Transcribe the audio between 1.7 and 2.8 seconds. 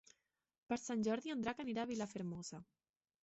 a Vilafermosa.